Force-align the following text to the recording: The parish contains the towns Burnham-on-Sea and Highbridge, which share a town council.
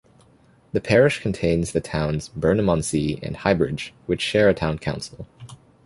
The 0.71 0.81
parish 0.81 1.19
contains 1.21 1.73
the 1.73 1.79
towns 1.79 2.29
Burnham-on-Sea 2.29 3.19
and 3.21 3.35
Highbridge, 3.35 3.91
which 4.07 4.21
share 4.21 4.49
a 4.49 4.53
town 4.55 4.79
council. 4.79 5.27